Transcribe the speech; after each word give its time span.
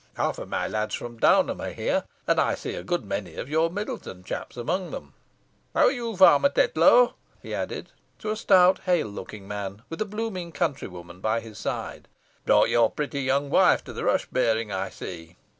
Half 0.15 0.39
my 0.47 0.67
lads 0.67 0.95
from 0.95 1.17
Downham 1.19 1.61
are 1.61 1.73
here, 1.73 2.05
and 2.25 2.39
I 2.41 2.55
see 2.55 2.73
a 2.73 2.81
good 2.81 3.05
many 3.05 3.35
of 3.35 3.47
your 3.47 3.69
Middleton 3.69 4.23
chaps 4.23 4.57
among 4.57 4.89
them. 4.89 5.13
How 5.75 5.81
are 5.85 5.91
you, 5.91 6.17
Farmer 6.17 6.49
Tetlow?" 6.49 7.13
he 7.39 7.53
added 7.53 7.91
to 8.17 8.31
a 8.31 8.35
stout, 8.35 8.79
hale 8.87 9.05
looking 9.09 9.47
man, 9.47 9.83
with 9.89 10.01
a 10.01 10.05
blooming 10.05 10.53
country 10.53 10.87
woman 10.87 11.19
by 11.21 11.39
his 11.39 11.59
side 11.59 12.07
"brought 12.47 12.69
your 12.69 12.89
pretty 12.89 13.21
young 13.21 13.51
wife 13.51 13.83
to 13.83 13.93
the 13.93 14.03
rush 14.03 14.25
bearing, 14.31 14.71
I 14.71 14.89
see." 14.89 15.37